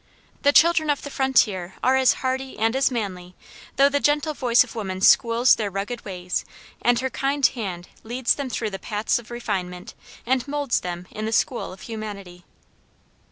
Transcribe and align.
The 0.41 0.51
children 0.51 0.89
of 0.89 1.03
the 1.03 1.11
frontier 1.11 1.75
are 1.83 1.95
as 1.95 2.13
hardy 2.25 2.57
and 2.57 2.75
as 2.75 2.89
manly 2.89 3.35
though 3.75 3.87
the 3.87 3.99
gentle 3.99 4.33
voice 4.33 4.63
of 4.63 4.73
woman 4.73 4.99
schools 4.99 5.53
their 5.57 5.69
rugged 5.69 6.03
ways 6.05 6.43
and 6.81 6.97
her 7.01 7.11
kind 7.11 7.45
hand 7.45 7.87
leads 8.01 8.33
them 8.33 8.49
through 8.49 8.71
the 8.71 8.79
paths 8.79 9.19
of 9.19 9.29
refinement 9.29 9.93
and 10.25 10.47
moulds 10.47 10.79
them 10.79 11.05
in 11.11 11.25
the 11.27 11.31
school 11.31 11.71
of 11.71 11.81
humanity. 11.81 12.45